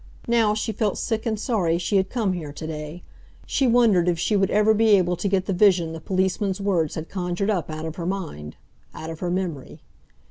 Now 0.27 0.55
she 0.55 0.71
felt 0.71 0.97
sick 0.97 1.27
and 1.27 1.39
sorry 1.39 1.77
she 1.77 1.97
had 1.97 2.09
come 2.09 2.33
here 2.33 2.51
to 2.51 2.65
day. 2.65 3.03
She 3.45 3.67
wondered 3.67 4.09
if 4.09 4.17
she 4.17 4.35
would 4.35 4.49
ever 4.49 4.73
be 4.73 4.97
able 4.97 5.15
to 5.15 5.27
get 5.27 5.45
the 5.45 5.53
vision 5.53 5.93
the 5.93 6.01
policeman's 6.01 6.59
words 6.59 6.95
had 6.95 7.07
conjured 7.07 7.51
up 7.51 7.69
out 7.69 7.85
of 7.85 7.97
her 7.97 8.07
mind—out 8.07 9.09
of 9.11 9.19
her 9.19 9.29
memory. 9.29 9.79